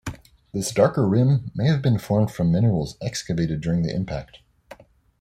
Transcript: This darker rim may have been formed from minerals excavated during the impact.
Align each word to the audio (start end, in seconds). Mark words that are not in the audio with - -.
This 0.51 0.71
darker 0.73 1.07
rim 1.07 1.51
may 1.53 1.67
have 1.67 1.83
been 1.83 1.99
formed 1.99 2.31
from 2.31 2.51
minerals 2.51 2.97
excavated 3.01 3.61
during 3.61 3.83
the 3.83 3.93
impact. 3.95 4.39